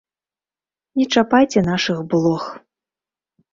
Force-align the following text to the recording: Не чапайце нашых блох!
Не 1.01 1.05
чапайце 1.17 1.63
нашых 1.69 1.97
блох! 2.15 2.49